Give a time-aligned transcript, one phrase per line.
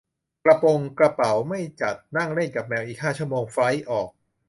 [0.45, 4.09] กระป๋งกระเป๋าไม่จัด นั่งเล่นกับแมวอีกห้าชั่วโมงไฟลท์ออก